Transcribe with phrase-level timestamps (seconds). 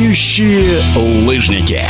[0.00, 0.80] Летающие
[1.26, 1.84] лыжники.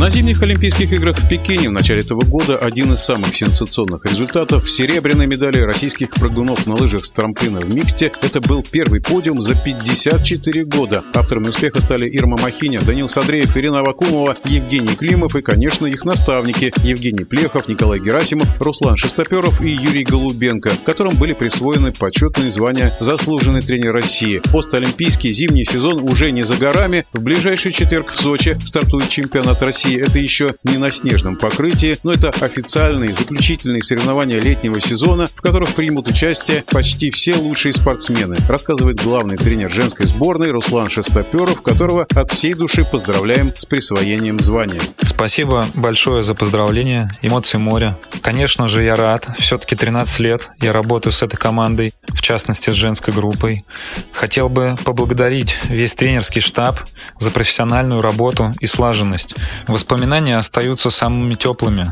[0.00, 4.70] На зимних Олимпийских играх в Пекине в начале этого года один из самых сенсационных результатов–
[4.70, 8.10] серебряные медали российских прыгунов на лыжах с трамплина в миксте.
[8.22, 11.04] Это был первый подиум за 54 года.
[11.14, 16.72] Авторами успеха стали Ирма Махиня, Данил Садреев, Ирина Авакумова, Евгений Климов и, конечно, их наставники–
[16.82, 23.60] Евгений Плехов, Николай Герасимов, Руслан Шестоперов и Юрий Голубенко, которым были присвоены почетные звания «Заслуженный
[23.60, 24.40] тренер России».
[24.50, 27.04] Постолимпийский зимний сезон уже не за горами.
[27.12, 31.98] В ближайший четверг в Сочи стартует чемпионат России России это еще не на снежном покрытии,
[32.02, 38.36] но это официальные заключительные соревнования летнего сезона, в которых примут участие почти все лучшие спортсмены,
[38.48, 44.80] рассказывает главный тренер женской сборной Руслан Шестоперов, которого от всей души поздравляем с присвоением звания.
[45.02, 47.98] Спасибо большое за поздравление, эмоции моря.
[48.22, 49.28] Конечно же, я рад.
[49.38, 53.64] Все-таки 13 лет я работаю с этой командой, в частности, с женской группой.
[54.12, 56.80] Хотел бы поблагодарить весь тренерский штаб
[57.18, 59.34] за профессиональную работу и слаженность.
[59.80, 61.86] Воспоминания остаются самыми теплыми.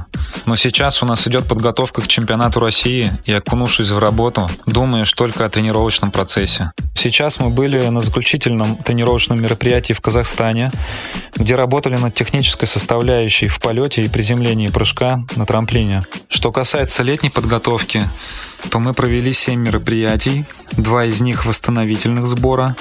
[0.45, 5.47] Но сейчас у нас идет подготовка к чемпионату России, и окунувшись в работу, думаешь только
[5.47, 6.73] о тренировочном процессе.
[6.95, 10.71] Сейчас мы были на заключительном тренировочном мероприятии в Казахстане,
[11.35, 16.05] где работали над технической составляющей в полете и приземлении прыжка на трамплине.
[16.29, 18.07] Что касается летней подготовки,
[18.71, 22.77] то мы провели 7 мероприятий, два из них восстановительных сбора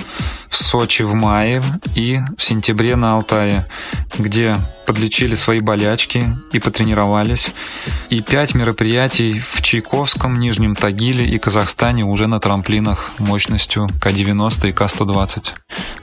[0.50, 1.62] в Сочи в мае
[1.96, 3.68] и в сентябре на Алтае,
[4.18, 4.56] где
[4.86, 7.52] подлечили свои болячки и потренировались.
[8.10, 14.72] И пять мероприятий в Чайковском, Нижнем Тагиле и Казахстане уже на трамплинах мощностью К-90 и
[14.72, 15.56] К-120.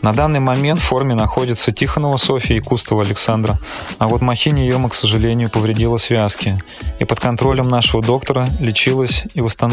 [0.03, 3.59] На данный момент в форме находятся Тихонова Софья и Кустова Александра.
[3.99, 6.59] А вот Махини Ирма, к сожалению, повредила связки.
[6.99, 9.64] И под контролем нашего доктора лечилась и восстанавливалась,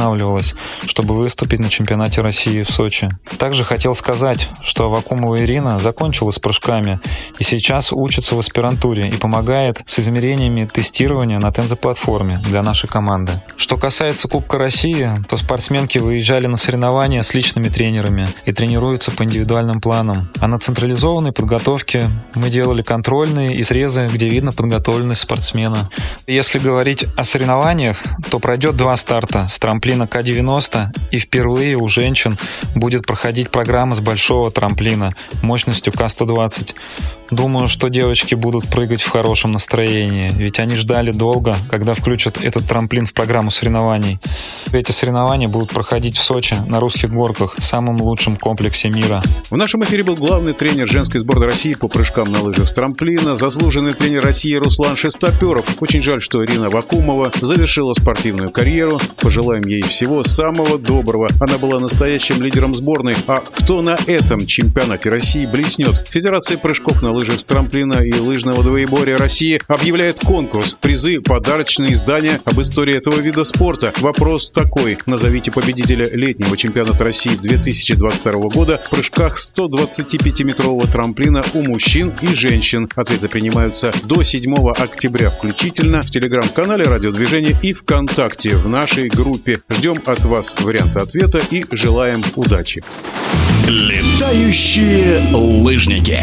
[0.86, 3.10] чтобы выступить на чемпионате России в Сочи.
[3.38, 7.00] Также хотел сказать, что Авакумова Ирина закончила с прыжками
[7.40, 13.32] и сейчас учится в аспирантуре и помогает с измерениями тестирования на тензоплатформе для нашей команды.
[13.58, 19.24] Что касается Кубка России, то спортсменки выезжали на соревнования с личными тренерами и тренируются по
[19.24, 20.30] индивидуальным планам.
[20.40, 25.90] А на централизованной подготовке мы делали контрольные и срезы, где видно подготовленность спортсмена.
[26.28, 27.98] Если говорить о соревнованиях,
[28.30, 32.38] то пройдет два старта с трамплина К-90 и впервые у женщин
[32.76, 35.10] будет проходить программа с большого трамплина
[35.42, 36.76] мощностью К-120.
[37.32, 42.68] Думаю, что девочки будут прыгать в хорошем настроении, ведь они ждали долго, когда включат этот
[42.68, 44.20] трамплин в программу соревнований.
[44.74, 49.24] Эти соревнования будут проходить в Сочи на русских горках, самом лучшем комплексе мира.
[49.50, 53.38] В нашем эфире был главный тренер женской сборной России по прыжкам на лыжах с трамплина,
[53.38, 55.66] заслуженный тренер России Руслан Шестоперов.
[55.80, 59.00] Очень жаль, что Ирина Вакумова завершила спортивную карьеру.
[59.22, 61.30] Пожелаем ей всего самого доброго.
[61.40, 63.16] Она была настоящим лидером сборной.
[63.28, 66.10] А кто на этом чемпионате России блеснет?
[66.10, 70.76] Федерация прыжков на лыжах лыжах с трамплина и лыжного двоеборья России объявляет конкурс.
[70.82, 73.94] Призы, подарочные издания об истории этого вида спорта.
[74.00, 74.98] Вопрос такой.
[75.06, 82.90] Назовите победителя летнего чемпионата России 2022 года в прыжках 125-метрового трамплина у мужчин и женщин.
[82.96, 89.62] Ответы принимаются до 7 октября включительно в телеграм-канале Радиодвижения и ВКонтакте в нашей группе.
[89.70, 92.84] Ждем от вас варианта ответа и желаем удачи.
[93.68, 96.20] Летающие лыжники.